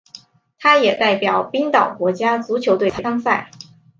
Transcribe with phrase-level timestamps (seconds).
[0.57, 3.51] 他也代表冰岛国家足球队参赛。